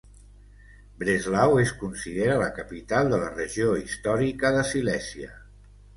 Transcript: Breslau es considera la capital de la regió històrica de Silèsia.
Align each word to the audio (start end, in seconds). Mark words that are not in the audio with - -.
Breslau 1.01 1.59
es 1.63 1.73
considera 1.83 2.39
la 2.43 2.49
capital 2.61 3.13
de 3.15 3.19
la 3.25 3.31
regió 3.37 3.77
històrica 3.83 4.53
de 4.57 4.65
Silèsia. 4.71 5.39